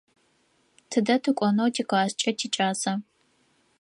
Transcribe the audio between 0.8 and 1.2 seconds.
Тыдэ